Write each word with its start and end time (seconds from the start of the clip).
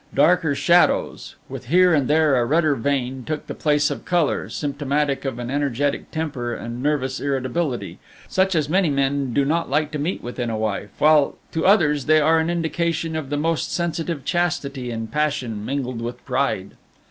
Darker 0.15 0.55
shadows, 0.55 1.35
with 1.47 1.65
here 1.67 1.93
and 1.93 2.07
there 2.07 2.35
a 2.35 2.43
redder 2.43 2.73
vein, 2.73 3.23
took 3.23 3.45
the 3.45 3.53
place 3.53 3.91
of 3.91 4.03
color, 4.03 4.49
symptomatic 4.49 5.25
of 5.25 5.37
an 5.37 5.51
energetic 5.51 6.09
temper 6.09 6.55
and 6.55 6.81
nervous 6.81 7.19
irritability, 7.19 7.99
such 8.27 8.55
as 8.55 8.67
many 8.67 8.89
men 8.89 9.31
do 9.31 9.45
not 9.45 9.69
like 9.69 9.91
to 9.91 9.99
meet 9.99 10.23
with 10.23 10.39
in 10.39 10.49
a 10.49 10.57
wife, 10.57 10.89
while 10.97 11.35
to 11.51 11.67
others 11.67 12.05
they 12.07 12.19
are 12.19 12.39
an 12.39 12.49
indication 12.49 13.15
of 13.15 13.29
the 13.29 13.37
most 13.37 13.71
sensitive 13.71 14.25
chastity 14.25 14.89
and 14.89 15.11
passion 15.11 15.63
mingled 15.63 16.01
with 16.01 16.25
pride. 16.25 16.71